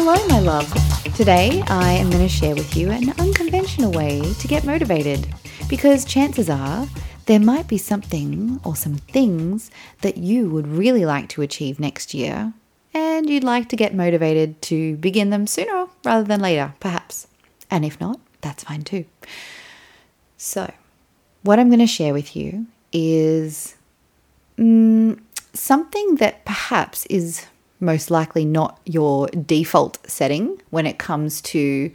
[0.00, 0.72] Hello, my love.
[1.16, 5.26] Today I am going to share with you an unconventional way to get motivated
[5.68, 6.86] because chances are
[7.26, 9.72] there might be something or some things
[10.02, 12.52] that you would really like to achieve next year
[12.94, 17.26] and you'd like to get motivated to begin them sooner rather than later, perhaps.
[17.68, 19.04] And if not, that's fine too.
[20.36, 20.72] So,
[21.42, 23.74] what I'm going to share with you is
[24.56, 25.18] mm,
[25.54, 27.46] something that perhaps is
[27.80, 31.92] most likely not your default setting when it comes to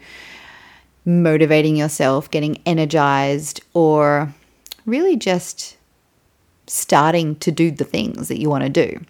[1.06, 4.34] motivating yourself, getting energized, or
[4.86, 5.78] really just
[6.68, 9.04] starting to do the things that you want to do.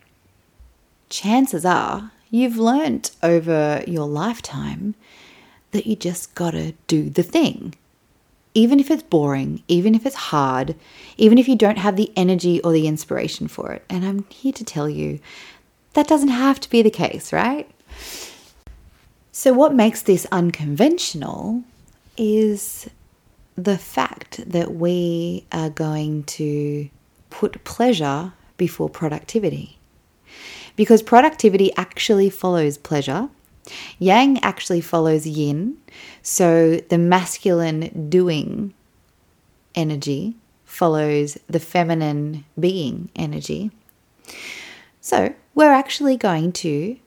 [1.10, 4.96] Chances are you've learnt over your lifetime
[5.72, 7.76] that you just gotta do the thing.
[8.56, 10.76] Even if it's boring, even if it's hard,
[11.18, 13.84] even if you don't have the energy or the inspiration for it.
[13.90, 15.20] And I'm here to tell you
[15.94, 17.70] that doesn't have to be the case, right?
[19.32, 21.64] So, what makes this unconventional
[22.18, 22.90] is
[23.56, 26.90] the fact that we are going to
[27.30, 29.78] put pleasure before productivity.
[30.76, 33.30] Because productivity actually follows pleasure.
[34.00, 35.78] Yang actually follows yin.
[36.22, 38.74] So the masculine doing
[39.76, 40.36] energy
[40.66, 43.72] follows the feminine being energy.
[45.04, 46.98] So we're actually going to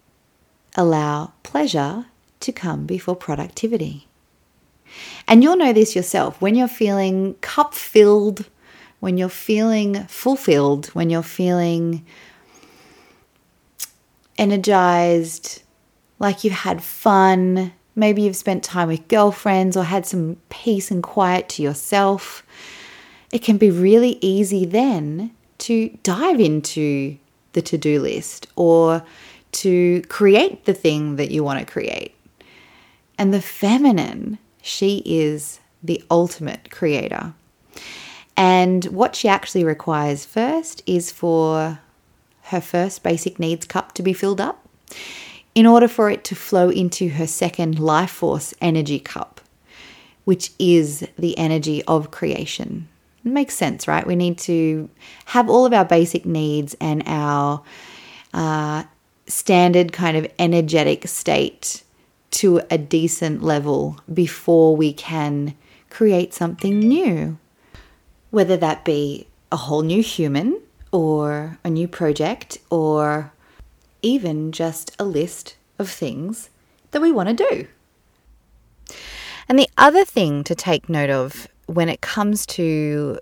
[0.77, 2.05] allow pleasure
[2.41, 4.07] to come before productivity.
[5.27, 8.51] And you'll know this yourself when you're feeling cup filled,
[9.01, 12.05] when you're feeling fulfilled, when you're feeling
[14.37, 15.63] energized,
[16.19, 17.73] like you've had fun.
[17.95, 22.45] Maybe you've spent time with girlfriends or had some peace and quiet to yourself.
[23.33, 25.31] It can be really easy then
[25.61, 27.17] to dive into
[27.57, 29.03] the to do list or
[29.51, 32.15] to create the thing that you want to create.
[33.19, 37.33] And the feminine, she is the ultimate creator.
[38.37, 41.81] And what she actually requires first is for
[42.43, 44.69] her first basic needs cup to be filled up
[45.55, 49.41] in order for it to flow into her second life force energy cup,
[50.27, 52.89] which is the energy of creation.
[53.27, 54.07] It makes sense, right?
[54.07, 54.89] We need to
[55.25, 57.61] have all of our basic needs and our
[58.33, 58.85] uh,
[59.27, 61.83] standard kind of energetic state
[62.31, 65.57] to a decent level before we can
[65.91, 67.37] create something new.
[68.31, 70.61] Whether that be a whole new human
[70.93, 73.33] or a new project or
[74.03, 76.49] even just a list of things
[76.93, 77.67] that we want to do.
[79.49, 83.19] And the other thing to take note of when it comes to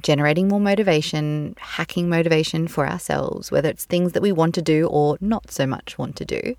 [0.00, 4.86] generating more motivation, hacking motivation for ourselves, whether it's things that we want to do
[4.86, 6.56] or not so much want to do,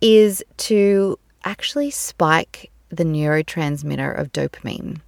[0.00, 5.00] is to actually spike the neurotransmitter of dopamine.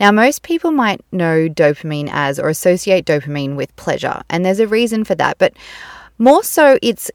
[0.00, 4.66] Now, most people might know dopamine as or associate dopamine with pleasure, and there's a
[4.66, 5.54] reason for that, but
[6.18, 7.10] more so, it's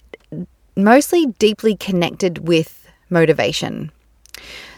[0.75, 3.91] mostly deeply connected with motivation.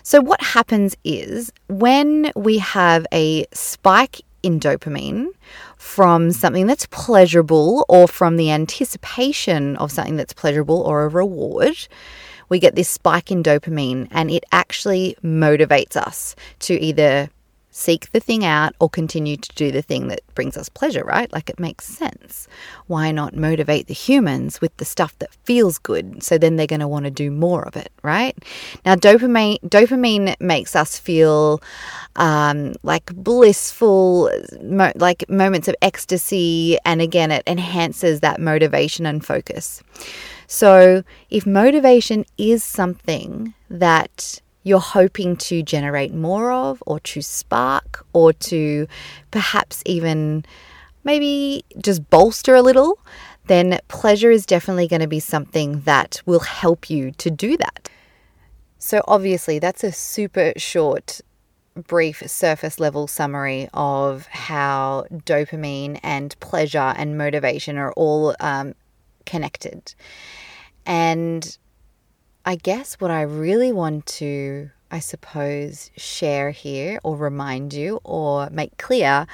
[0.03, 5.27] So, what happens is when we have a spike in dopamine
[5.77, 11.87] from something that's pleasurable or from the anticipation of something that's pleasurable or a reward,
[12.49, 17.29] we get this spike in dopamine and it actually motivates us to either
[17.77, 21.31] seek the thing out or continue to do the thing that brings us pleasure, right?
[21.33, 22.47] Like it makes sense.
[22.87, 26.23] Why not motivate the humans with the stuff that feels good?
[26.23, 28.33] So then they're going to want to do more of it, right?
[28.85, 31.61] Now, dopamine dopamine makes us feel
[32.15, 34.31] um, like blissful,
[34.63, 39.83] mo- like moments of ecstasy, and again, it enhances that motivation and focus.
[40.47, 48.03] So, if motivation is something that you're hoping to generate more of, or to spark,
[48.13, 48.87] or to
[49.29, 50.43] perhaps even
[51.03, 52.99] maybe just bolster a little,
[53.45, 57.89] then pleasure is definitely going to be something that will help you to do that.
[58.79, 61.21] So, obviously, that's a super short,
[61.75, 68.73] brief surface level summary of how dopamine and pleasure and motivation are all um,
[69.27, 69.93] connected.
[70.87, 71.55] And
[72.47, 78.51] I guess what I really want to, I suppose, share here or remind you or
[78.51, 79.25] make clear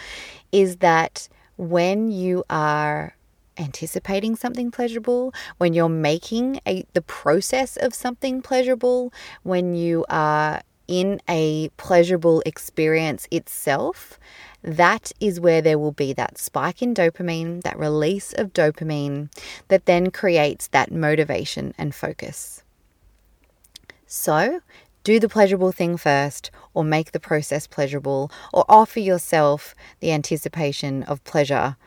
[0.54, 1.28] is that
[1.58, 3.18] when you are
[3.58, 9.12] anticipating something pleasurable, when you're making a, the process of something pleasurable,
[9.44, 14.22] when you are in a pleasurable experience itself,
[14.64, 19.30] that is where there will be that spike in dopamine, that release of dopamine
[19.68, 22.64] that then creates that motivation and focus.
[24.14, 24.60] So,
[25.06, 31.04] do the pleasurable thing first, or make the process pleasurable, or offer yourself the anticipation
[31.04, 31.78] of pleasure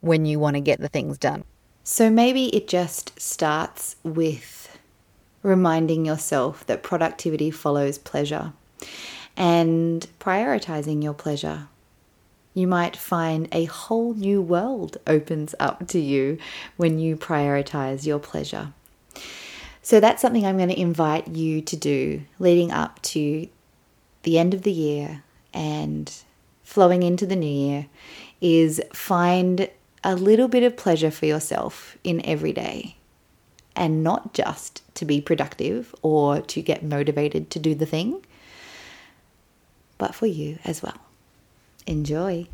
[0.00, 1.44] when you want to get the things done.
[1.84, 4.78] So, maybe it just starts with
[5.42, 8.54] reminding yourself that productivity follows pleasure
[9.36, 11.68] and prioritizing your pleasure.
[12.54, 16.38] You might find a whole new world opens up to you
[16.78, 18.72] when you prioritize your pleasure.
[19.88, 23.48] So that's something I'm going to invite you to do leading up to
[24.22, 25.24] the end of the year
[25.54, 26.14] and
[26.62, 27.86] flowing into the new year
[28.42, 29.70] is find
[30.04, 32.96] a little bit of pleasure for yourself in every day
[33.74, 38.22] and not just to be productive or to get motivated to do the thing,
[39.96, 41.00] but for you as well.
[41.86, 42.46] Enjoy.